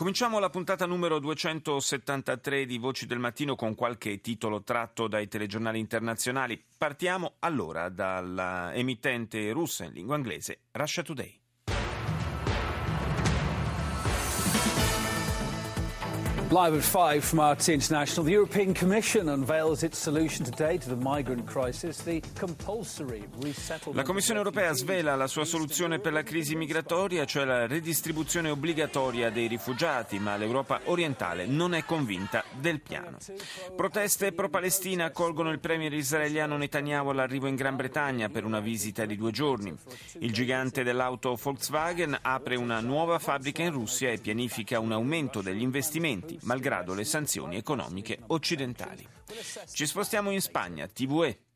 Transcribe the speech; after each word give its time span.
Cominciamo 0.00 0.38
la 0.38 0.48
puntata 0.48 0.86
numero 0.86 1.18
273 1.18 2.64
di 2.64 2.78
Voci 2.78 3.04
del 3.04 3.18
Mattino 3.18 3.54
con 3.54 3.74
qualche 3.74 4.22
titolo 4.22 4.62
tratto 4.62 5.08
dai 5.08 5.28
telegiornali 5.28 5.78
internazionali. 5.78 6.58
Partiamo 6.78 7.34
allora 7.40 7.90
dall'emittente 7.90 9.50
russa 9.50 9.84
in 9.84 9.92
lingua 9.92 10.16
inglese 10.16 10.60
Russia 10.70 11.02
Today. 11.02 11.39
Live 16.52 16.74
at 16.74 16.82
five 16.82 17.24
from 17.24 17.38
RT 17.38 17.68
International, 17.68 18.24
the 18.24 18.32
European 18.32 18.74
Commission 18.74 19.28
unveils 19.28 19.84
its 19.84 19.96
solution 19.96 20.44
today 20.44 20.78
to 20.78 20.88
the 20.88 20.96
migrant 20.96 21.46
crisis, 21.46 22.02
the 22.02 22.20
compulsory 22.36 23.22
resettlement. 23.40 23.94
La 23.94 24.02
Commissione 24.02 24.40
europea 24.40 24.72
svela 24.72 25.14
la 25.14 25.28
sua 25.28 25.44
soluzione 25.44 26.00
per 26.00 26.12
la 26.12 26.24
crisi 26.24 26.56
migratoria, 26.56 27.24
cioè 27.24 27.44
la 27.44 27.68
redistribuzione 27.68 28.50
obbligatoria 28.50 29.30
dei 29.30 29.46
rifugiati, 29.46 30.18
ma 30.18 30.36
l'Europa 30.36 30.80
orientale 30.86 31.46
non 31.46 31.72
è 31.72 31.84
convinta 31.84 32.42
del 32.58 32.80
piano. 32.80 33.18
Proteste 33.76 34.32
pro-Palestina 34.32 35.04
accolgono 35.04 35.52
il 35.52 35.60
premier 35.60 35.92
israeliano 35.92 36.56
Netanyahu 36.56 37.10
all'arrivo 37.10 37.46
in 37.46 37.54
Gran 37.54 37.76
Bretagna 37.76 38.28
per 38.28 38.44
una 38.44 38.58
visita 38.58 39.06
di 39.06 39.14
due 39.14 39.30
giorni. 39.30 39.72
Il 40.18 40.32
gigante 40.32 40.82
dell'auto 40.82 41.38
Volkswagen 41.40 42.18
apre 42.20 42.56
una 42.56 42.80
nuova 42.80 43.20
fabbrica 43.20 43.62
in 43.62 43.70
Russia 43.70 44.10
e 44.10 44.18
pianifica 44.18 44.80
un 44.80 44.90
aumento 44.90 45.42
degli 45.42 45.62
investimenti 45.62 46.38
malgrado 46.42 46.94
le 46.94 47.04
sanzioni 47.04 47.56
economiche 47.56 48.18
occidentali. 48.28 49.06
Ci 49.72 49.86
spostiamo 49.86 50.30
in 50.30 50.40
Spagna, 50.40 50.86
TVE. 50.86 51.49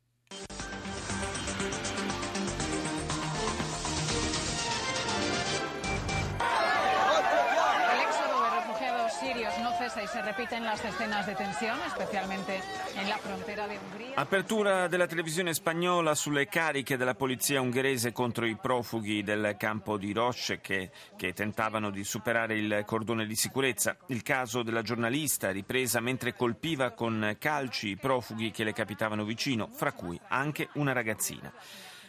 Y 10.01 10.07
se 10.07 10.21
repiten 10.21 10.63
las 10.63 10.83
escenas 10.83 11.25
de 11.25 11.35
tensión, 11.35 11.77
especialmente 11.85 12.61
en 12.95 13.07
frontera 13.19 13.67
de 13.67 13.77
Hungría. 13.77 14.15
Apertura 14.15 14.87
della 14.87 15.07
televisione 15.07 15.53
spagnola 15.53 16.15
sulle 16.15 16.47
cariche 16.47 16.97
della 16.97 17.15
polizia 17.15 17.61
ungherese 17.61 18.11
contro 18.11 18.45
i 18.45 18.55
profughi 18.55 19.23
del 19.23 19.55
campo 19.57 19.97
di 19.97 20.11
Roche 20.11 20.59
che, 20.59 20.91
che 21.15 21.33
tentavano 21.33 21.89
di 21.91 22.03
superare 22.03 22.57
il 22.57 22.83
cordone 22.85 23.25
di 23.25 23.35
sicurezza. 23.35 23.95
Il 24.07 24.21
caso 24.23 24.63
della 24.63 24.81
giornalista 24.81 25.51
ripresa 25.51 25.99
mentre 25.99 26.35
colpiva 26.35 26.91
con 26.91 27.35
calci 27.39 27.89
i 27.89 27.97
profughi 27.97 28.51
che 28.51 28.63
le 28.63 28.73
capitavano 28.73 29.23
vicino, 29.23 29.69
fra 29.71 29.93
cui 29.93 30.19
anche 30.27 30.69
una 30.73 30.93
ragazzina. 30.93 31.51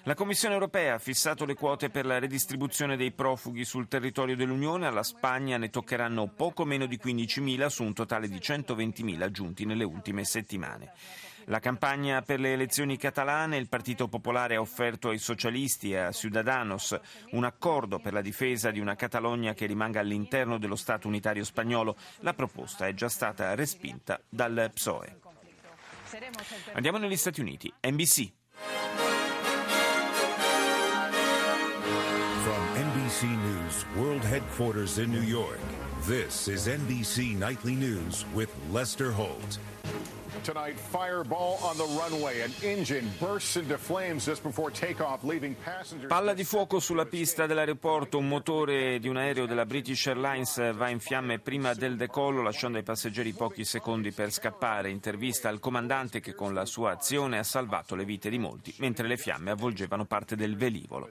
La 0.06 0.14
Commissione 0.14 0.54
europea 0.54 0.94
ha 0.94 0.98
fissato 1.00 1.44
le 1.44 1.54
quote 1.54 1.90
per 1.90 2.06
la 2.06 2.20
redistribuzione 2.20 2.96
dei 2.96 3.10
profughi 3.10 3.64
sul 3.64 3.88
territorio 3.88 4.36
dell'Unione. 4.36 4.86
Alla 4.86 5.02
Spagna 5.02 5.56
ne 5.56 5.68
toccheranno 5.68 6.28
poco 6.28 6.64
meno 6.64 6.86
di 6.86 6.96
15.000 6.96 7.66
su 7.66 7.82
un 7.82 7.92
totale 7.92 8.28
di 8.28 8.36
120.000 8.36 9.30
giunti 9.30 9.64
nelle 9.64 9.82
ultime 9.82 10.22
settimane. 10.22 10.92
La 11.46 11.58
campagna 11.58 12.22
per 12.22 12.38
le 12.38 12.52
elezioni 12.52 12.96
catalane, 12.96 13.56
il 13.56 13.68
Partito 13.68 14.06
Popolare 14.06 14.54
ha 14.54 14.60
offerto 14.60 15.08
ai 15.08 15.18
socialisti 15.18 15.90
e 15.90 15.96
a 15.96 16.12
Ciudadanos 16.12 16.96
un 17.30 17.42
accordo 17.42 17.98
per 17.98 18.12
la 18.12 18.20
difesa 18.20 18.70
di 18.70 18.78
una 18.78 18.94
Catalogna 18.94 19.54
che 19.54 19.66
rimanga 19.66 19.98
all'interno 19.98 20.58
dello 20.58 20.76
Stato 20.76 21.08
unitario 21.08 21.42
spagnolo. 21.42 21.96
La 22.20 22.32
proposta 22.32 22.86
è 22.86 22.94
già 22.94 23.08
stata 23.08 23.56
respinta 23.56 24.20
dal 24.28 24.70
PSOE. 24.72 25.18
Andiamo 26.74 26.98
negli 26.98 27.16
Stati 27.16 27.40
Uniti. 27.40 27.72
NBC. 27.80 28.32
NBC 33.16 33.38
News 33.38 33.86
World 33.96 34.20
Headquarters 34.20 34.98
in 34.98 35.10
New 35.10 35.22
York. 35.22 35.58
This 36.02 36.48
is 36.48 36.68
NBC 36.68 37.34
Nightly 37.34 37.74
News 37.74 38.26
with 38.34 38.54
Lester 38.70 39.10
Holt. 39.10 39.58
Tonight, 40.46 40.78
fireball 40.78 41.58
on 41.60 41.76
the 41.76 41.86
runway. 41.98 42.42
An 42.42 42.52
engine 42.62 43.10
bursts 43.18 43.56
into 43.56 43.76
flames 43.76 44.24
just 44.24 44.44
before 44.44 44.70
takeoff, 44.70 45.24
leaving 45.24 45.56
passengers. 45.64 46.06
Palla 46.08 46.34
di 46.34 46.44
fuoco 46.44 46.78
sulla 46.78 47.04
pista 47.04 47.46
dell'aeroporto. 47.46 48.18
Un 48.18 48.28
motore 48.28 49.00
di 49.00 49.08
un 49.08 49.16
aereo 49.16 49.46
della 49.46 49.66
British 49.66 50.06
Airlines 50.06 50.72
va 50.76 50.88
in 50.88 51.00
fiamme 51.00 51.40
prima 51.40 51.74
del 51.74 51.96
decollo, 51.96 52.42
lasciando 52.42 52.78
ai 52.78 52.84
passeggeri 52.84 53.32
pochi 53.32 53.64
secondi 53.64 54.12
per 54.12 54.30
scappare. 54.30 54.88
Intervista 54.88 55.48
al 55.48 55.58
comandante 55.58 56.20
che 56.20 56.32
con 56.32 56.54
la 56.54 56.64
sua 56.64 56.92
azione 56.92 57.38
ha 57.38 57.42
salvato 57.42 57.96
le 57.96 58.04
vite 58.04 58.30
di 58.30 58.38
molti, 58.38 58.72
mentre 58.78 59.08
le 59.08 59.16
fiamme 59.16 59.50
avvolgevano 59.50 60.04
parte 60.04 60.36
del 60.36 60.56
velivolo. 60.56 61.08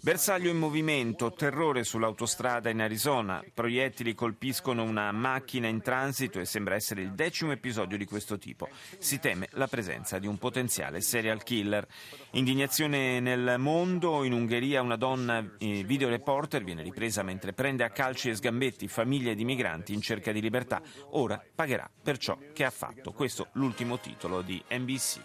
Bersaglio 0.00 0.48
in 0.48 0.56
movimento, 0.56 1.34
terrore 1.34 1.84
sull'autostrada 1.84 2.70
in 2.70 2.80
Arizona. 2.80 3.44
Proiettili 3.52 4.14
colpiscono 4.14 4.84
una 4.84 5.12
macchina 5.12 5.66
in 5.68 5.82
transito 5.82 6.40
e 6.40 6.46
sembra 6.46 6.76
essere 6.76 7.02
il 7.02 7.12
decimo 7.12 7.52
episodio 7.52 7.98
di 7.98 8.06
questo 8.06 8.38
tipo 8.38 8.68
si 8.98 9.18
teme 9.18 9.48
la 9.52 9.66
presenza 9.66 10.18
di 10.18 10.26
un 10.26 10.38
potenziale 10.38 11.00
serial 11.00 11.42
killer. 11.42 11.86
Indignazione 12.32 13.20
nel 13.20 13.56
mondo, 13.58 14.24
in 14.24 14.32
Ungheria 14.32 14.82
una 14.82 14.96
donna 14.96 15.44
eh, 15.58 15.82
videoreporter 15.84 16.64
viene 16.64 16.82
ripresa 16.82 17.22
mentre 17.22 17.52
prende 17.52 17.84
a 17.84 17.90
calci 17.90 18.30
e 18.30 18.34
sgambetti 18.34 18.88
famiglie 18.88 19.34
di 19.34 19.44
migranti 19.44 19.92
in 19.92 20.00
cerca 20.00 20.32
di 20.32 20.40
libertà, 20.40 20.80
ora 21.10 21.42
pagherà 21.54 21.90
per 22.02 22.18
ciò 22.18 22.38
che 22.52 22.64
ha 22.64 22.70
fatto. 22.70 23.12
Questo 23.12 23.48
l'ultimo 23.52 23.98
titolo 23.98 24.42
di 24.42 24.62
NBC. 24.70 25.20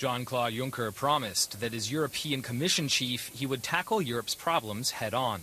John 0.00 0.24
Claude 0.24 0.54
Juncker 0.54 0.90
promised 0.90 1.60
that 1.60 1.74
as 1.74 1.90
European 1.90 2.40
Commission 2.40 2.88
chief, 2.88 3.28
he 3.34 3.44
would 3.44 3.62
tackle 3.62 4.00
Europe's 4.00 4.34
problems 4.34 4.92
head 4.92 5.12
on. 5.12 5.42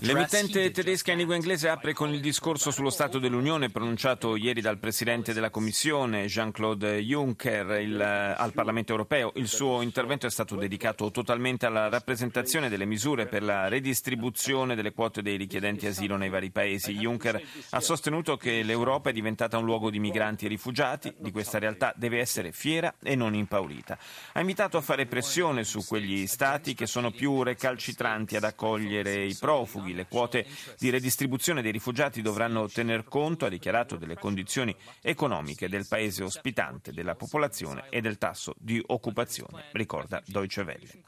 L'emittente 0.00 0.70
tedesca 0.72 1.12
in 1.12 1.18
lingua 1.18 1.36
inglese 1.36 1.68
apre 1.68 1.92
con 1.92 2.12
il 2.12 2.20
discorso 2.20 2.72
sullo 2.72 2.90
Stato 2.90 3.20
dell'Unione 3.20 3.70
pronunciato 3.70 4.34
ieri 4.34 4.60
dal 4.60 4.78
Presidente 4.78 5.32
della 5.32 5.50
Commissione 5.50 6.26
Jean-Claude 6.26 6.98
Juncker 6.98 7.80
il, 7.80 8.00
al 8.00 8.52
Parlamento 8.52 8.90
europeo. 8.90 9.30
Il 9.36 9.46
suo 9.46 9.82
intervento 9.82 10.26
è 10.26 10.30
stato 10.30 10.56
dedicato 10.56 11.12
totalmente 11.12 11.66
alla 11.66 11.88
rappresentazione 11.88 12.68
delle 12.68 12.86
misure 12.86 13.26
per 13.26 13.44
la 13.44 13.68
redistribuzione 13.68 14.74
delle 14.74 14.92
quote 14.92 15.22
dei 15.22 15.36
richiedenti 15.36 15.86
asilo 15.86 16.16
nei 16.16 16.28
vari 16.28 16.50
paesi. 16.50 16.92
Juncker 16.94 17.40
ha 17.70 17.80
sostenuto 17.80 18.36
che 18.36 18.64
l'Europa 18.64 19.10
è 19.10 19.12
diventata 19.12 19.58
un 19.58 19.64
luogo 19.64 19.90
di 19.90 20.00
migranti 20.00 20.46
e 20.46 20.48
rifugiati, 20.48 21.14
di 21.18 21.30
questa 21.30 21.60
realtà 21.60 21.92
deve 21.96 22.18
essere 22.18 22.50
fiera 22.50 22.92
e 23.00 23.14
non 23.14 23.34
impaurita. 23.34 23.96
Ha 24.32 24.40
invitato 24.40 24.76
a 24.76 24.80
fare 24.80 25.06
pressione 25.06 25.62
su 25.62 25.84
quegli 25.86 26.26
Stati 26.26 26.74
che 26.74 26.86
sono 26.86 27.12
più 27.12 27.44
recalcitranti 27.44 28.38
ad 28.39 28.43
accogliere 28.43 29.25
i 29.25 29.35
profughi. 29.35 29.93
Le 29.93 30.07
quote 30.07 30.45
di 30.77 30.89
redistribuzione 30.89 31.61
dei 31.61 31.71
rifugiati 31.71 32.21
dovranno 32.21 32.67
tener 32.69 33.03
conto, 33.03 33.45
ha 33.45 33.49
dichiarato, 33.49 33.97
delle 33.97 34.15
condizioni 34.15 34.75
economiche 35.01 35.67
del 35.67 35.85
paese 35.87 36.23
ospitante, 36.23 36.93
della 36.93 37.15
popolazione 37.15 37.85
e 37.89 37.99
del 38.01 38.17
tasso 38.17 38.53
di 38.57 38.81
occupazione, 38.87 39.65
ricorda 39.73 40.21
Deutsche 40.25 40.61
Welle. 40.61 41.03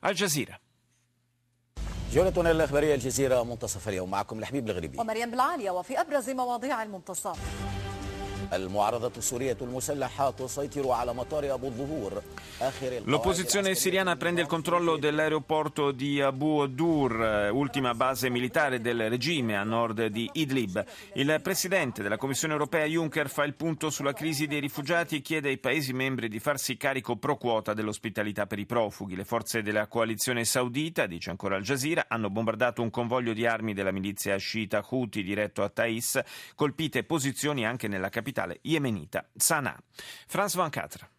Al 0.00 0.14
Jazeera. 0.14 0.58
جولتنا 2.12 2.50
الإخبارية 2.50 2.94
الجزيرة 2.94 3.42
منتصف 3.42 3.88
اليوم 3.88 4.10
معكم 4.10 4.38
الحبيب 4.38 4.68
الغريبي 4.70 4.98
ومريم 4.98 5.30
بالعالية 5.30 5.70
وفي 5.70 6.00
أبرز 6.00 6.30
مواضيع 6.30 6.82
المنتصف 6.82 7.38
L'opposizione 13.03 13.75
siriana 13.75 14.15
prende 14.15 14.41
il 14.41 14.47
controllo 14.47 14.95
dell'aeroporto 14.97 15.91
di 15.91 16.21
Abu 16.21 16.65
Dur, 16.67 17.49
ultima 17.51 17.93
base 17.93 18.29
militare 18.29 18.79
del 18.79 19.09
regime 19.09 19.57
a 19.57 19.63
nord 19.63 20.05
di 20.05 20.29
Idlib. 20.33 20.83
Il 21.13 21.39
presidente 21.43 22.01
della 22.01 22.17
Commissione 22.17 22.53
europea 22.53 22.85
Juncker 22.85 23.29
fa 23.29 23.43
il 23.43 23.55
punto 23.55 23.89
sulla 23.89 24.13
crisi 24.13 24.47
dei 24.47 24.61
rifugiati 24.61 25.17
e 25.17 25.21
chiede 25.21 25.49
ai 25.49 25.57
Paesi 25.57 25.91
membri 25.91 26.29
di 26.29 26.39
farsi 26.39 26.77
carico 26.77 27.17
pro 27.17 27.35
quota 27.35 27.73
dell'ospitalità 27.73 28.45
per 28.45 28.59
i 28.59 28.65
profughi. 28.65 29.15
Le 29.15 29.25
forze 29.25 29.61
della 29.61 29.87
coalizione 29.87 30.45
saudita, 30.45 31.05
dice 31.05 31.31
ancora 31.31 31.57
Al 31.57 31.63
Jazeera, 31.63 32.05
hanno 32.07 32.29
bombardato 32.29 32.81
un 32.81 32.89
convoglio 32.89 33.33
di 33.33 33.45
armi 33.45 33.73
della 33.73 33.91
milizia 33.91 34.37
sciita 34.37 34.85
Houthi 34.87 35.21
diretto 35.21 35.63
a 35.63 35.69
Thais, 35.69 36.21
colpite 36.55 37.03
posizioni 37.03 37.65
anche 37.65 37.87
nella 37.87 38.09
capitale 38.09 38.35
capitale 38.37 38.59
yemenita, 38.61 39.27
Sana'a. 39.35 39.77
France 40.27 40.55
24. 40.57 41.16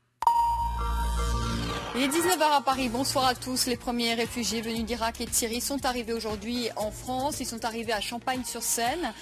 Il 1.99 2.05
est 2.05 2.17
19h 2.17 2.59
à 2.59 2.61
Paris. 2.61 2.89
Bonsoir 2.89 3.27
à 3.27 3.35
tous. 3.35 3.67
Les 3.67 3.77
premiers 3.77 4.15
réfugiés 4.15 4.61
venus 4.61 4.85
d'Irak 4.85 5.21
et 5.21 5.25
de 5.25 5.33
Syrie 5.33 5.61
sont 5.61 5.85
arrivés 5.85 6.13
aujourd'hui 6.13 6.69
en 6.77 6.93
France. 6.93 7.41
Ils 7.41 7.47
sont 7.47 7.65
arrivés 7.65 7.93
à 7.93 8.01
Champagne-sur-Seine. 8.01 9.13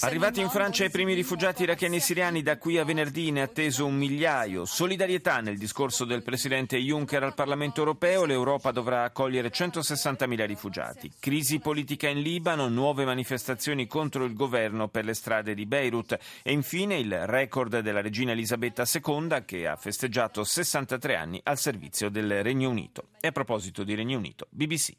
Arrivati 0.00 0.40
in 0.40 0.48
Francia 0.48 0.82
i 0.82 0.88
primi 0.88 1.12
rifugiati 1.12 1.64
iracheni 1.64 1.96
e 1.96 2.00
siriani, 2.00 2.42
da 2.42 2.56
qui 2.56 2.78
a 2.78 2.84
venerdì 2.84 3.30
ne 3.32 3.40
è 3.40 3.42
atteso 3.42 3.84
un 3.84 3.96
migliaio. 3.96 4.64
Solidarietà 4.64 5.40
nel 5.40 5.58
discorso 5.58 6.06
del 6.06 6.22
presidente 6.22 6.78
Juncker 6.78 7.22
al 7.22 7.34
Parlamento 7.34 7.80
europeo. 7.80 8.24
L'Europa 8.24 8.70
dovrà 8.70 9.02
accogliere 9.02 9.50
160.000 9.50 10.46
rifugiati. 10.46 11.12
Crisi 11.20 11.58
politica 11.58 12.08
in 12.08 12.22
Libano, 12.22 12.68
nuove 12.68 13.04
manifestazioni 13.04 13.86
contro 13.86 14.24
il 14.24 14.32
governo 14.32 14.88
per 14.88 15.04
le 15.04 15.12
strade 15.12 15.52
di 15.52 15.66
Beirut. 15.66 16.16
E 16.42 16.52
infine 16.52 16.96
il 16.96 17.26
record 17.26 17.80
della 17.80 18.00
regina 18.00 18.32
Elisabetta 18.32 18.84
II 18.90 19.42
che 19.44 19.66
ha 19.66 19.76
festeggiato 19.76 20.44
63 20.44 21.14
anni 21.14 21.38
al 21.44 21.58
servizio 21.58 22.08
del 22.08 22.20
Regno 22.26 22.70
Unito. 22.70 23.08
E 23.20 23.28
a 23.28 23.32
proposito 23.32 23.84
di 23.84 23.94
Regno 23.94 24.18
Unito, 24.18 24.46
BBC. 24.50 24.96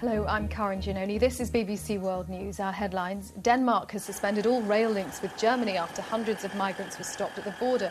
Hello, 0.00 0.24
I'm 0.28 0.46
Karen 0.46 0.80
Giannoni. 0.80 1.18
This 1.18 1.40
is 1.40 1.50
BBC 1.50 1.98
World 1.98 2.28
News. 2.28 2.60
Our 2.60 2.72
headlines 2.72 3.32
Denmark 3.42 3.90
has 3.90 4.04
suspended 4.04 4.46
all 4.46 4.62
rail 4.62 4.90
links 4.90 5.20
with 5.20 5.36
Germany 5.36 5.76
after 5.76 6.02
hundreds 6.02 6.44
of 6.44 6.54
migrants 6.54 6.98
were 6.98 7.04
stopped 7.04 7.36
at 7.36 7.44
the 7.44 7.54
border. 7.58 7.90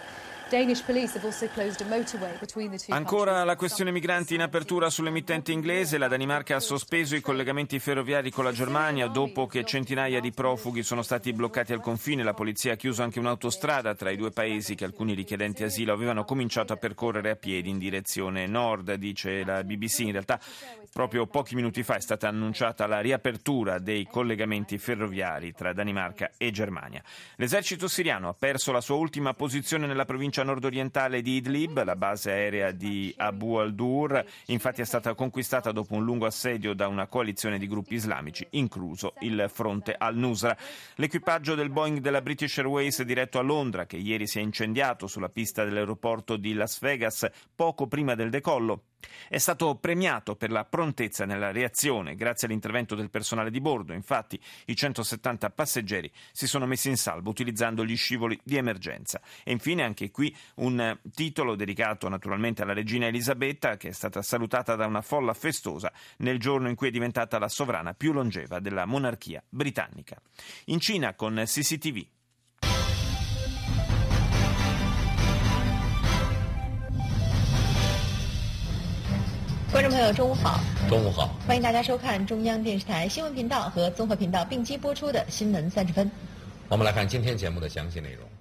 Ancora 2.93 3.43
la 3.43 3.57
questione 3.57 3.91
migranti 3.91 4.33
in 4.33 4.41
apertura 4.41 4.89
sull'emittente 4.89 5.51
inglese. 5.51 5.97
La 5.97 6.07
Danimarca 6.07 6.55
ha 6.55 6.59
sospeso 6.61 7.17
i 7.17 7.21
collegamenti 7.21 7.79
ferroviari 7.79 8.31
con 8.31 8.45
la 8.45 8.53
Germania 8.53 9.07
dopo 9.07 9.45
che 9.45 9.65
centinaia 9.65 10.21
di 10.21 10.31
profughi 10.31 10.83
sono 10.83 11.01
stati 11.01 11.33
bloccati 11.33 11.73
al 11.73 11.81
confine. 11.81 12.23
La 12.23 12.33
polizia 12.33 12.73
ha 12.73 12.75
chiuso 12.77 13.03
anche 13.03 13.19
un'autostrada 13.19 13.93
tra 13.95 14.09
i 14.09 14.15
due 14.15 14.31
paesi 14.31 14.75
che 14.75 14.85
alcuni 14.85 15.13
richiedenti 15.15 15.63
asilo 15.63 15.91
avevano 15.91 16.23
cominciato 16.23 16.71
a 16.71 16.77
percorrere 16.77 17.31
a 17.31 17.35
piedi 17.35 17.69
in 17.69 17.77
direzione 17.77 18.47
nord, 18.47 18.93
dice 18.93 19.43
la 19.43 19.65
BBC. 19.65 19.99
In 19.99 20.13
realtà, 20.13 20.39
proprio 20.93 21.27
pochi 21.27 21.55
minuti 21.55 21.83
fa 21.83 21.95
è 21.95 22.01
stata 22.01 22.29
annunciata 22.29 22.87
la 22.87 23.01
riapertura 23.01 23.79
dei 23.79 24.07
collegamenti 24.09 24.77
ferroviari 24.77 25.51
tra 25.51 25.73
Danimarca 25.73 26.31
e 26.37 26.51
Germania. 26.51 27.03
L'esercito 27.35 27.89
siriano 27.89 28.29
ha 28.29 28.33
perso 28.33 28.71
la 28.71 28.81
sua 28.81 28.95
ultima 28.95 29.33
posizione 29.33 29.87
nella 29.87 30.05
provincia 30.05 30.35
provincia 30.37 30.43
nordorientale 30.43 31.21
di 31.21 31.37
Idlib, 31.37 31.83
la 31.83 31.95
base 31.95 32.31
aerea 32.31 32.71
di 32.71 33.13
Abu 33.17 33.55
al-Dur, 33.55 34.23
infatti 34.47 34.81
è 34.81 34.85
stata 34.85 35.15
conquistata 35.15 35.71
dopo 35.71 35.95
un 35.95 36.03
lungo 36.03 36.25
assedio 36.25 36.73
da 36.73 36.87
una 36.87 37.07
coalizione 37.07 37.57
di 37.57 37.67
gruppi 37.67 37.95
islamici, 37.95 38.45
incluso 38.51 39.13
il 39.21 39.49
fronte 39.51 39.95
al-Nusra. 39.97 40.55
L'equipaggio 40.95 41.55
del 41.55 41.69
Boeing 41.69 41.99
della 41.99 42.21
British 42.21 42.57
Airways 42.57 43.01
diretto 43.03 43.39
a 43.39 43.41
Londra, 43.41 43.85
che 43.85 43.97
ieri 43.97 44.27
si 44.27 44.39
è 44.39 44.41
incendiato 44.41 45.07
sulla 45.07 45.29
pista 45.29 45.63
dell'aeroporto 45.63 46.35
di 46.35 46.53
Las 46.53 46.79
Vegas 46.79 47.27
poco 47.55 47.87
prima 47.87 48.13
del 48.13 48.29
decollo, 48.29 48.83
è 49.29 49.37
stato 49.37 49.75
premiato 49.75 50.35
per 50.35 50.51
la 50.51 50.65
prontezza 50.65 51.25
nella 51.25 51.51
reazione 51.51 52.15
grazie 52.15 52.47
all'intervento 52.47 52.95
del 52.95 53.09
personale 53.09 53.51
di 53.51 53.61
bordo. 53.61 53.93
Infatti, 53.93 54.39
i 54.65 54.75
170 54.75 55.49
passeggeri 55.51 56.11
si 56.31 56.47
sono 56.47 56.65
messi 56.65 56.89
in 56.89 56.97
salvo 56.97 57.29
utilizzando 57.29 57.85
gli 57.85 57.95
scivoli 57.95 58.39
di 58.43 58.57
emergenza. 58.57 59.21
E 59.43 59.51
infine, 59.51 59.83
anche 59.83 60.11
qui 60.11 60.26
un 60.55 60.99
titolo 61.13 61.55
dedicato 61.55 62.09
naturalmente 62.09 62.61
alla 62.61 62.73
regina 62.73 63.07
Elisabetta, 63.07 63.77
che 63.77 63.89
è 63.89 63.93
stata 63.93 64.21
salutata 64.21 64.75
da 64.75 64.85
una 64.85 65.01
folla 65.01 65.33
festosa 65.33 65.91
nel 66.17 66.39
giorno 66.39 66.69
in 66.69 66.75
cui 66.75 66.87
è 66.87 66.91
diventata 66.91 67.39
la 67.39 67.49
sovrana 67.49 67.93
più 67.93 68.13
longeva 68.13 68.59
della 68.59 68.85
monarchia 68.85 69.43
britannica. 69.49 70.21
In 70.65 70.79
Cina, 70.79 71.13
con 71.13 71.41
CCTV, 71.45 72.05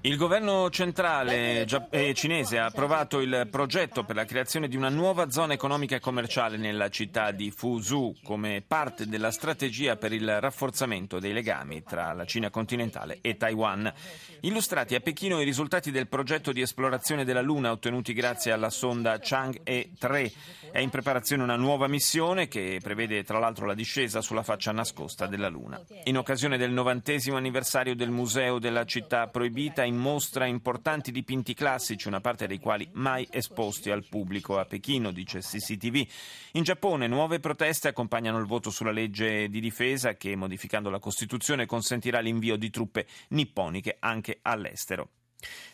il 0.00 0.16
governo 0.16 0.68
centrale 0.70 1.64
eh, 1.90 2.14
cinese 2.14 2.58
ha 2.58 2.66
approvato 2.66 3.20
il 3.20 3.46
progetto 3.50 4.02
per 4.02 4.16
la 4.16 4.24
creazione 4.24 4.66
di 4.66 4.76
una 4.76 4.88
nuova 4.88 5.30
zona 5.30 5.52
economica 5.52 5.94
e 5.94 6.00
commerciale 6.00 6.56
nella 6.56 6.88
città 6.88 7.30
di 7.30 7.52
Fuzhou 7.52 8.16
come 8.24 8.64
parte 8.66 9.06
della 9.06 9.30
strategia 9.30 9.94
per 9.96 10.12
il 10.12 10.40
rafforzamento 10.40 11.20
dei 11.20 11.32
legami 11.32 11.84
tra 11.84 12.12
la 12.14 12.24
Cina 12.24 12.50
continentale 12.50 13.18
e 13.20 13.36
Taiwan. 13.36 13.92
Illustrati 14.40 14.96
a 14.96 15.00
Pechino 15.00 15.40
i 15.40 15.44
risultati 15.44 15.92
del 15.92 16.08
progetto 16.08 16.50
di 16.50 16.60
esplorazione 16.60 17.24
della 17.24 17.42
Luna 17.42 17.70
ottenuti 17.70 18.12
grazie 18.12 18.50
alla 18.50 18.70
sonda 18.70 19.18
Chang'e 19.20 19.90
3. 19.98 20.32
È 20.72 20.78
in 20.80 20.90
preparazione 20.90 21.42
una 21.42 21.56
nuova 21.56 21.86
missione 21.86 22.48
che 22.48 22.80
prevede 22.82 23.24
tra 23.24 23.38
l'altro 23.38 23.66
la 23.66 23.74
discesa 23.74 24.20
sulla 24.20 24.42
faccia 24.42 24.72
nascosta 24.72 25.26
della 25.26 25.48
Luna. 25.48 25.80
In 26.04 26.18
occasione 26.18 26.58
del 26.58 26.70
novantesimo 26.70 27.36
anniversario 27.36 27.94
del 27.94 28.14
Museo 28.16 28.58
della 28.58 28.86
città 28.86 29.28
proibita 29.28 29.84
in 29.84 29.96
mostra 29.96 30.46
importanti 30.46 31.12
dipinti 31.12 31.52
classici, 31.52 32.08
una 32.08 32.22
parte 32.22 32.46
dei 32.46 32.58
quali 32.58 32.88
mai 32.94 33.28
esposti 33.30 33.90
al 33.90 34.06
pubblico 34.08 34.58
a 34.58 34.64
Pechino, 34.64 35.12
dice 35.12 35.40
CCTV. 35.40 36.06
In 36.52 36.62
Giappone 36.62 37.06
nuove 37.06 37.38
proteste 37.38 37.88
accompagnano 37.88 38.38
il 38.38 38.46
voto 38.46 38.70
sulla 38.70 38.90
legge 38.90 39.48
di 39.50 39.60
difesa 39.60 40.14
che, 40.14 40.34
modificando 40.34 40.88
la 40.88 40.98
Costituzione, 40.98 41.66
consentirà 41.66 42.20
l'invio 42.20 42.56
di 42.56 42.70
truppe 42.70 43.06
nipponiche 43.28 43.98
anche 44.00 44.38
all'estero. 44.40 45.10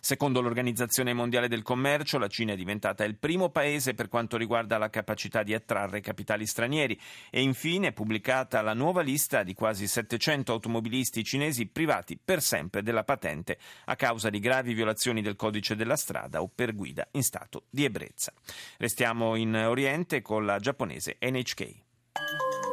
Secondo 0.00 0.40
l'Organizzazione 0.40 1.12
Mondiale 1.12 1.48
del 1.48 1.62
Commercio, 1.62 2.18
la 2.18 2.28
Cina 2.28 2.52
è 2.52 2.56
diventata 2.56 3.04
il 3.04 3.16
primo 3.16 3.50
paese 3.50 3.94
per 3.94 4.08
quanto 4.08 4.36
riguarda 4.36 4.78
la 4.78 4.90
capacità 4.90 5.42
di 5.42 5.54
attrarre 5.54 6.00
capitali 6.00 6.46
stranieri 6.46 6.98
e 7.30 7.40
infine 7.40 7.88
è 7.88 7.92
pubblicata 7.92 8.62
la 8.62 8.74
nuova 8.74 9.02
lista 9.02 9.42
di 9.42 9.54
quasi 9.54 9.86
700 9.86 10.52
automobilisti 10.52 11.24
cinesi 11.24 11.66
privati 11.66 12.18
per 12.22 12.42
sempre 12.42 12.82
della 12.82 13.04
patente 13.04 13.58
a 13.86 13.96
causa 13.96 14.30
di 14.30 14.40
gravi 14.40 14.74
violazioni 14.74 15.22
del 15.22 15.36
codice 15.36 15.76
della 15.76 15.96
strada 15.96 16.42
o 16.42 16.50
per 16.52 16.74
guida 16.74 17.06
in 17.12 17.22
stato 17.22 17.64
di 17.70 17.84
ebbrezza. 17.84 18.32
Restiamo 18.78 19.36
in 19.36 19.54
Oriente 19.54 20.20
con 20.22 20.44
la 20.44 20.58
giapponese 20.58 21.18
NHK. 21.20 21.74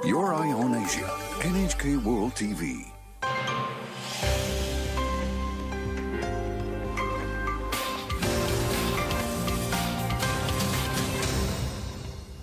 Your 0.03 0.33
Eye 0.33 0.53
on 0.53 0.73
Asia, 0.75 1.07
NHK 1.43 2.03
World 2.03 2.33
TV. 2.33 2.98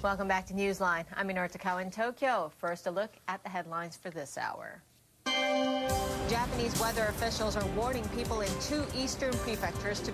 Welcome 0.06 0.28
back 0.28 0.46
to 0.46 0.54
Newsline. 0.54 1.04
I'm 1.16 1.26
Minor 1.26 1.48
Takao 1.48 1.82
in 1.82 1.90
Tokyo. 1.90 2.52
First, 2.58 2.86
a 2.86 2.92
look 2.92 3.10
at 3.26 3.42
the 3.42 3.48
headlines 3.48 3.96
for 3.96 4.08
this 4.08 4.38
hour. 4.38 4.80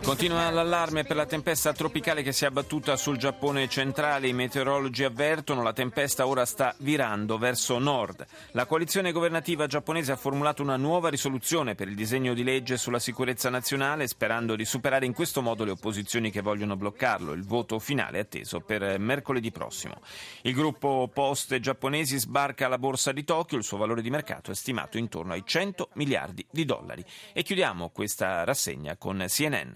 Continua 0.03 0.51
l'allarme 0.51 1.05
per 1.05 1.17
la 1.17 1.25
tempesta 1.25 1.73
tropicale 1.73 2.23
che 2.23 2.33
si 2.33 2.45
è 2.45 2.49
abbattuta 2.49 2.97
sul 2.97 3.17
Giappone 3.17 3.67
centrale. 3.67 4.29
I 4.29 4.35
meteorologi 4.35 5.05
avvertono 5.05 5.63
la 5.63 5.73
tempesta 5.73 6.27
ora 6.27 6.45
sta 6.45 6.75
virando 6.81 7.39
verso 7.39 7.79
nord. 7.79 8.27
La 8.51 8.67
coalizione 8.67 9.11
governativa 9.11 9.67
giapponese 9.67 10.13
ha 10.13 10.17
formulato 10.17 10.61
una 10.61 10.77
nuova 10.77 11.09
risoluzione 11.09 11.75
per 11.75 11.89
il 11.89 11.95
disegno 11.95 12.35
di 12.35 12.45
legge 12.45 12.77
sulla 12.77 12.99
sicurezza 12.99 13.49
nazionale, 13.49 14.07
sperando 14.07 14.55
di 14.55 14.67
superare 14.67 15.07
in 15.07 15.15
questo 15.15 15.41
modo 15.41 15.65
le 15.65 15.71
opposizioni 15.71 16.31
che 16.31 16.43
vogliono 16.43 16.77
bloccarlo. 16.77 17.33
Il 17.33 17.47
voto 17.47 17.79
finale 17.79 18.19
è 18.19 18.21
atteso 18.21 18.61
per 18.61 18.99
mercoledì 18.99 19.51
prossimo. 19.51 20.03
Il 20.43 20.53
gruppo 20.53 21.09
Poste 21.11 21.59
giapponesi 21.59 22.19
sbarca 22.19 22.67
alla 22.67 22.79
borsa 22.79 23.13
di 23.13 23.25
Tokyo. 23.25 23.57
Il 23.57 23.65
suo 23.65 23.79
valore 23.79 24.03
di 24.03 24.11
mercato 24.11 24.51
è 24.51 24.55
stimato 24.55 24.99
intorno 24.99 25.33
ai 25.33 25.43
100 25.43 25.85
milioni 25.95 26.01
miliardi 26.03 26.47
di 26.51 26.65
dollari. 26.65 27.05
E 27.33 27.43
chiudiamo 27.43 27.91
questa 27.91 28.45
rassegna 28.45 28.97
con 28.97 29.25
CNN. 29.29 29.75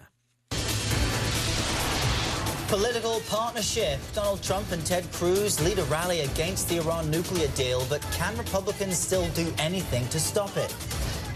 Political 2.68 3.20
partnership. 3.28 4.00
Donald 4.12 4.40
Trump 4.40 4.72
and 4.72 4.84
Ted 4.84 5.08
Cruz 5.12 5.60
lead 5.60 5.78
a 5.78 5.84
rally 5.84 6.22
against 6.22 6.68
the 6.68 6.78
Iran 6.78 7.08
nuclear 7.10 7.48
deal, 7.54 7.84
but 7.88 8.00
can 8.10 8.36
Republicans 8.36 8.98
still 8.98 9.28
do 9.34 9.52
anything 9.58 10.04
to 10.08 10.18
stop 10.18 10.56
it? 10.56 10.74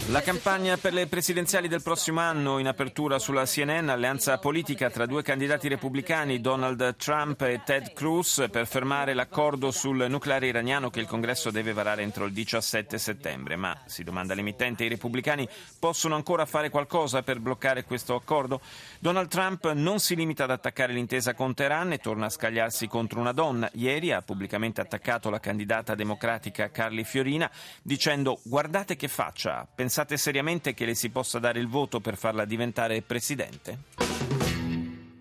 La 0.07 0.21
campagna 0.21 0.75
per 0.75 0.93
le 0.93 1.07
presidenziali 1.07 1.69
del 1.69 1.83
prossimo 1.83 2.19
anno 2.19 2.57
in 2.57 2.67
apertura 2.67 3.17
sulla 3.17 3.45
CNN, 3.45 3.87
alleanza 3.87 4.37
politica 4.39 4.89
tra 4.89 5.05
due 5.05 5.21
candidati 5.21 5.69
repubblicani, 5.69 6.41
Donald 6.41 6.97
Trump 6.97 7.39
e 7.43 7.61
Ted 7.63 7.93
Cruz, 7.93 8.47
per 8.51 8.67
fermare 8.67 9.13
l'accordo 9.13 9.71
sul 9.71 10.07
nucleare 10.09 10.47
iraniano 10.47 10.89
che 10.89 10.99
il 10.99 11.05
Congresso 11.05 11.49
deve 11.49 11.71
varare 11.71 12.01
entro 12.01 12.25
il 12.25 12.33
17 12.33 12.97
settembre. 12.97 13.55
Ma, 13.55 13.77
si 13.85 14.03
domanda 14.03 14.33
l'emittente, 14.33 14.83
i 14.83 14.89
repubblicani 14.89 15.47
possono 15.79 16.15
ancora 16.15 16.45
fare 16.45 16.69
qualcosa 16.69 17.21
per 17.21 17.39
bloccare 17.39 17.85
questo 17.85 18.15
accordo? 18.15 18.59
Donald 18.99 19.29
Trump 19.29 19.71
non 19.71 19.99
si 19.99 20.15
limita 20.15 20.43
ad 20.43 20.51
attaccare 20.51 20.91
l'intesa 20.91 21.35
con 21.35 21.53
Teheran 21.53 21.93
e 21.93 21.99
torna 21.99 22.25
a 22.25 22.29
scagliarsi 22.29 22.87
contro 22.87 23.21
una 23.21 23.31
donna. 23.31 23.69
Ieri 23.75 24.11
ha 24.11 24.21
pubblicamente 24.21 24.81
attaccato 24.81 25.29
la 25.29 25.39
candidata 25.39 25.95
democratica 25.95 26.69
Carly 26.69 27.05
Fiorina 27.05 27.49
dicendo 27.81 28.39
guardate 28.43 28.97
che 28.97 29.07
faccia, 29.07 29.65
pensate 29.91 30.15
seriamente 30.15 30.73
che 30.73 30.85
le 30.85 30.95
si 30.95 31.09
possa 31.09 31.37
dare 31.37 31.59
il 31.59 31.67
voto 31.67 31.99
per 31.99 32.15
farla 32.15 32.45
diventare 32.45 33.01
presidente? 33.01 34.40